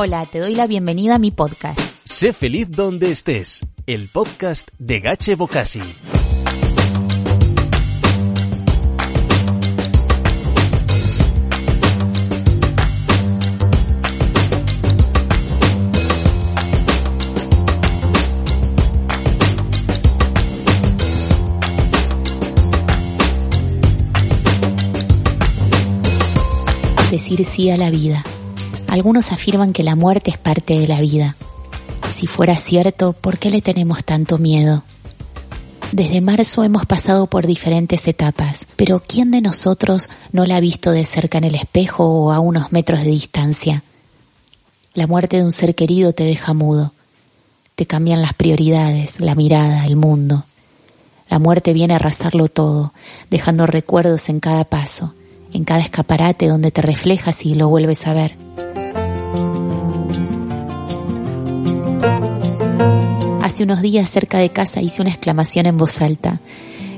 [0.00, 1.80] Hola, te doy la bienvenida a mi podcast.
[2.04, 5.80] Sé feliz donde estés, el podcast de Gache Bocasi.
[27.10, 28.22] Decir sí a la vida.
[28.98, 31.36] Algunos afirman que la muerte es parte de la vida.
[32.16, 34.82] Si fuera cierto, ¿por qué le tenemos tanto miedo?
[35.92, 40.90] Desde marzo hemos pasado por diferentes etapas, pero ¿quién de nosotros no la ha visto
[40.90, 43.84] de cerca en el espejo o a unos metros de distancia?
[44.94, 46.92] La muerte de un ser querido te deja mudo.
[47.76, 50.44] Te cambian las prioridades, la mirada, el mundo.
[51.30, 52.92] La muerte viene a arrasarlo todo,
[53.30, 55.14] dejando recuerdos en cada paso,
[55.52, 58.48] en cada escaparate donde te reflejas y lo vuelves a ver.
[63.48, 66.38] Hace unos días cerca de casa hice una exclamación en voz alta.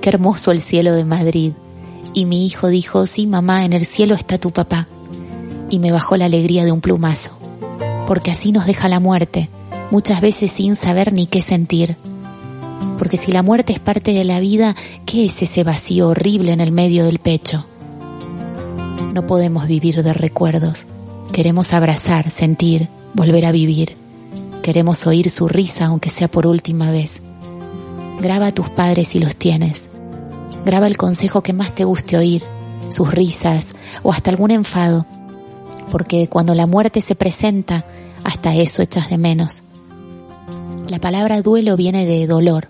[0.00, 1.52] Qué hermoso el cielo de Madrid.
[2.14, 4.88] Y mi hijo dijo, sí, mamá, en el cielo está tu papá.
[5.70, 7.30] Y me bajó la alegría de un plumazo.
[8.08, 9.50] Porque así nos deja la muerte,
[9.92, 11.94] muchas veces sin saber ni qué sentir.
[12.98, 14.74] Porque si la muerte es parte de la vida,
[15.06, 17.64] ¿qué es ese vacío horrible en el medio del pecho?
[19.14, 20.86] No podemos vivir de recuerdos.
[21.32, 24.01] Queremos abrazar, sentir, volver a vivir.
[24.62, 27.20] Queremos oír su risa aunque sea por última vez.
[28.20, 29.88] Graba a tus padres si los tienes.
[30.64, 32.44] Graba el consejo que más te guste oír,
[32.88, 33.72] sus risas
[34.04, 35.04] o hasta algún enfado,
[35.90, 37.84] porque cuando la muerte se presenta,
[38.22, 39.64] hasta eso echas de menos.
[40.86, 42.68] La palabra duelo viene de dolor.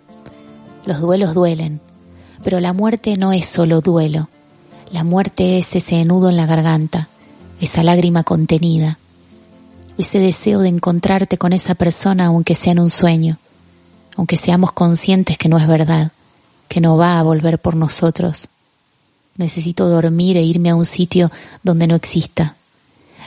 [0.86, 1.80] Los duelos duelen,
[2.42, 4.30] pero la muerte no es solo duelo.
[4.90, 7.08] La muerte es ese nudo en la garganta,
[7.60, 8.98] esa lágrima contenida,
[9.98, 13.38] ese deseo de encontrarte con esa persona aunque sea en un sueño,
[14.16, 16.12] aunque seamos conscientes que no es verdad,
[16.68, 18.48] que no va a volver por nosotros.
[19.36, 21.30] Necesito dormir e irme a un sitio
[21.62, 22.56] donde no exista,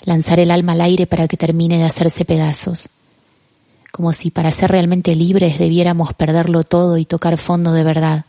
[0.04, 2.90] lanzar el alma al aire para que termine de hacerse pedazos,
[3.92, 8.26] como si para ser realmente libres debiéramos perderlo todo y tocar fondo de verdad,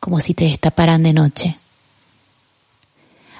[0.00, 1.56] como si te destaparan de noche.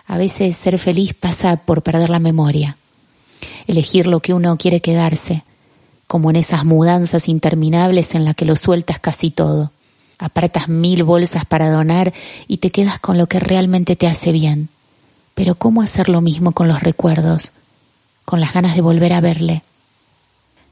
[0.06, 2.76] A veces ser feliz pasa por perder la memoria
[3.66, 5.42] elegir lo que uno quiere quedarse,
[6.06, 9.72] como en esas mudanzas interminables en las que lo sueltas casi todo.
[10.18, 12.14] Apartas mil bolsas para donar
[12.46, 14.68] y te quedas con lo que realmente te hace bien.
[15.34, 17.52] Pero ¿cómo hacer lo mismo con los recuerdos?
[18.24, 19.62] Con las ganas de volver a verle.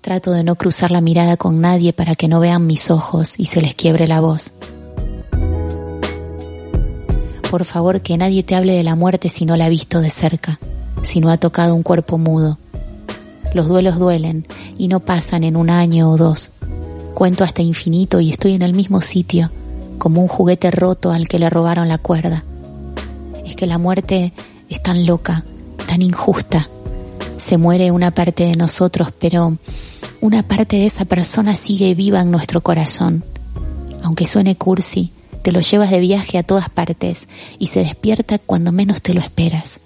[0.01, 3.47] Trato de no cruzar la mirada con nadie para que no vean mis ojos y
[3.47, 4.55] se les quiebre la voz.
[7.51, 10.11] Por favor, que nadie te hable de la muerte si no la ha visto de
[10.11, 10.59] cerca,
[11.05, 12.59] si no ha tocado un cuerpo mudo,
[13.55, 16.51] los duelos duelen y no pasan en un año o dos.
[17.15, 19.51] Cuento hasta infinito y estoy en el mismo sitio,
[19.99, 22.43] como un juguete roto al que le robaron la cuerda.
[23.47, 24.33] Es que la muerte
[24.69, 25.45] es tan loca,
[25.87, 26.69] tan injusta.
[27.37, 29.57] Se muere una parte de nosotros, pero
[30.21, 33.23] una parte de esa persona sigue viva en nuestro corazón.
[34.03, 37.29] Aunque suene cursi, te lo llevas de viaje a todas partes
[37.59, 39.79] y se despierta cuando menos te lo esperas.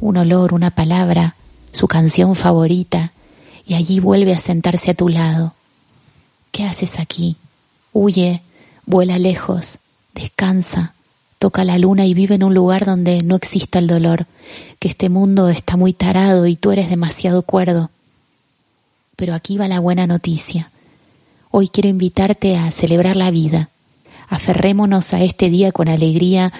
[0.00, 1.36] Un olor, una palabra,
[1.72, 3.12] su canción favorita,
[3.66, 5.54] y allí vuelve a sentarse a tu lado.
[6.50, 7.36] ¿Qué haces aquí?
[7.92, 8.42] Huye,
[8.86, 9.78] vuela lejos,
[10.14, 10.94] descansa,
[11.38, 14.26] toca la luna y vive en un lugar donde no exista el dolor,
[14.78, 17.90] que este mundo está muy tarado y tú eres demasiado cuerdo.
[19.16, 20.70] Pero aquí va la buena noticia.
[21.50, 23.68] Hoy quiero invitarte a celebrar la vida.
[24.28, 26.52] Aferrémonos a este día con alegría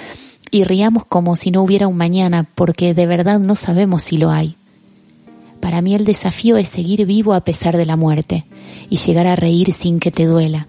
[0.51, 4.31] y riamos como si no hubiera un mañana, porque de verdad no sabemos si lo
[4.31, 4.57] hay.
[5.61, 8.47] Para mí el desafío es seguir vivo a pesar de la muerte
[8.89, 10.67] y llegar a reír sin que te duela.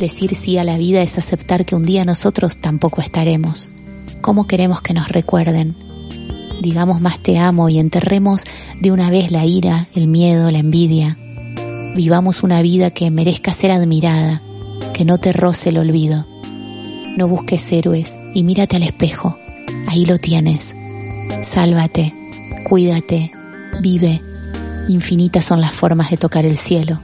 [0.00, 3.70] Decir sí a la vida es aceptar que un día nosotros tampoco estaremos.
[4.20, 5.74] ¿Cómo queremos que nos recuerden?
[6.60, 8.44] Digamos más te amo y enterremos
[8.80, 11.16] de una vez la ira, el miedo, la envidia.
[11.96, 14.42] Vivamos una vida que merezca ser admirada,
[14.92, 16.26] que no te roce el olvido.
[17.16, 19.38] No busques héroes y mírate al espejo.
[19.86, 20.74] Ahí lo tienes
[21.42, 22.14] Sálvate,
[22.68, 23.32] cuídate,
[23.80, 24.20] vive.
[24.88, 27.00] Infinitas son las formas de tocar el cielo.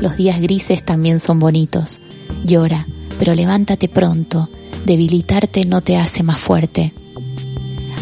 [0.00, 2.00] Los días grises también son bonitos.
[2.44, 2.86] Llora,
[3.18, 4.48] pero levántate pronto.
[4.84, 6.92] Debilitarte no te hace más fuerte.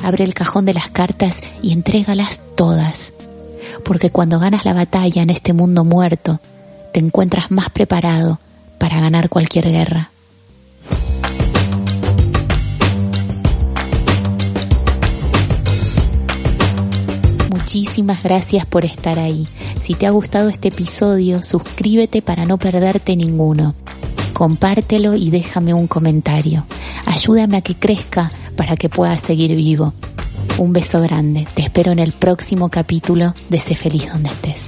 [0.02, 3.12] Abre el cajón de las cartas y entrégalas todas.
[3.84, 6.40] Porque cuando ganas la batalla en este mundo muerto,
[6.92, 8.40] te encuentras más preparado
[8.78, 10.10] para ganar cualquier guerra.
[17.90, 19.48] Muchísimas gracias por estar ahí.
[19.80, 23.74] Si te ha gustado este episodio, suscríbete para no perderte ninguno.
[24.32, 26.64] Compártelo y déjame un comentario.
[27.04, 29.92] Ayúdame a que crezca para que pueda seguir vivo.
[30.56, 31.48] Un beso grande.
[31.52, 34.66] Te espero en el próximo capítulo de Sé feliz donde estés.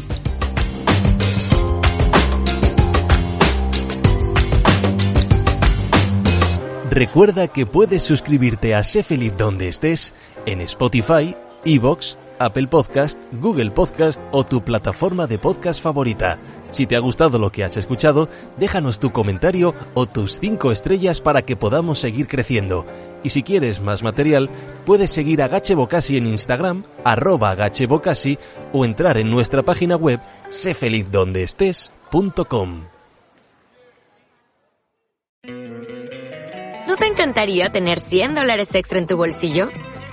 [6.91, 10.13] Recuerda que puedes suscribirte a Sé feliz donde estés
[10.45, 16.39] en Spotify, Evox, Apple Podcast, Google Podcast o tu plataforma de podcast favorita.
[16.71, 21.21] Si te ha gustado lo que has escuchado, déjanos tu comentario o tus 5 estrellas
[21.21, 22.87] para que podamos seguir creciendo.
[23.23, 24.51] Y si quieres más material,
[24.85, 25.75] puedes seguir a Gache
[26.11, 28.39] en Instagram, arroba gachebocasi,
[28.73, 32.83] o entrar en nuestra página web sefelizdondeestés.com.
[36.89, 39.69] ¿No te encantaría tener 100 dólares extra en tu bolsillo?